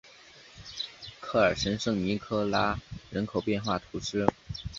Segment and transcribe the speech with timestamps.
[1.19, 4.27] 考尔什圣尼科拉人口变化图示